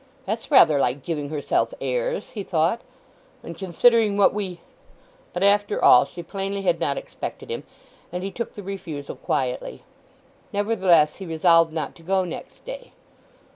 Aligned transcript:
"That's 0.25 0.49
rather 0.49 0.79
like 0.79 1.03
giving 1.03 1.29
herself 1.29 1.75
airs!" 1.79 2.31
he 2.31 2.41
thought. 2.41 2.81
"And 3.43 3.55
considering 3.55 4.17
what 4.17 4.33
we—" 4.33 4.61
But 5.31 5.43
after 5.43 5.79
all, 5.79 6.05
she 6.05 6.23
plainly 6.23 6.63
had 6.63 6.79
not 6.79 6.97
expected 6.97 7.51
him, 7.51 7.65
and 8.11 8.23
he 8.23 8.31
took 8.31 8.55
the 8.55 8.63
refusal 8.63 9.15
quietly. 9.15 9.83
Nevertheless 10.51 11.17
he 11.17 11.25
resolved 11.27 11.71
not 11.71 11.93
to 11.97 12.01
go 12.01 12.25
next 12.25 12.65
day. 12.65 12.93